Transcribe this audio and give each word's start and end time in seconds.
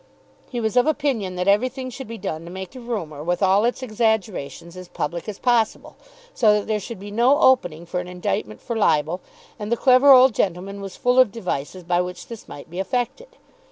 He 0.49 0.59
was 0.59 0.75
of 0.75 0.87
opinion 0.87 1.35
that 1.35 1.47
everything 1.47 1.91
should 1.91 2.07
be 2.07 2.17
done 2.17 2.43
to 2.45 2.49
make 2.49 2.71
the 2.71 2.79
rumour 2.79 3.23
with 3.23 3.43
all 3.43 3.65
its 3.65 3.83
exaggerations 3.83 4.75
as 4.75 4.87
public 4.87 5.29
as 5.29 5.37
possible, 5.37 5.95
so 6.33 6.53
that 6.53 6.65
there 6.65 6.79
should 6.79 6.99
be 6.99 7.11
no 7.11 7.39
opening 7.39 7.85
for 7.85 7.99
an 7.99 8.07
indictment 8.07 8.61
for 8.61 8.75
libel; 8.75 9.21
and 9.59 9.71
the 9.71 9.77
clever 9.77 10.09
old 10.09 10.33
gentleman 10.33 10.81
was 10.81 10.95
full 10.95 11.19
of 11.19 11.31
devices 11.31 11.83
by 11.83 12.01
which 12.01 12.25
this 12.29 12.47
might 12.47 12.67
be 12.67 12.79
effected. 12.79 13.37